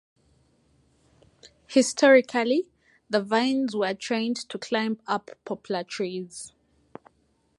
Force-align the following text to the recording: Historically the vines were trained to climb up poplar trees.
Historically 1.67 2.71
the 3.07 3.21
vines 3.21 3.75
were 3.75 3.93
trained 3.93 4.37
to 4.49 4.57
climb 4.57 4.99
up 5.05 5.29
poplar 5.45 5.83
trees. 5.83 6.53